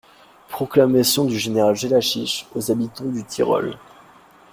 Proclamation 0.49 1.25
du 1.25 1.37
général 1.37 1.75
Jellachich 1.75 2.47
aux 2.55 2.71
habitons 2.71 3.11
du 3.11 3.23
Tyrol. 3.23 3.77